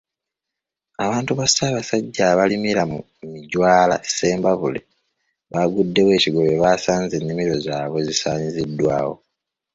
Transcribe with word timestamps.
Abantu 1.05 1.31
ba 1.37 1.45
Ssaabasajja 1.49 2.23
abalimira 2.31 2.83
mu 2.91 2.99
Mijwala 3.31 3.95
Ssembabule, 4.07 4.79
baaguddewo 5.51 6.09
ekigwo 6.17 6.39
bwe 6.43 6.61
baasanze 6.63 7.13
ennimiro 7.17 7.55
zaabwe 7.65 7.99
zisaanyiziddwawo. 8.07 9.15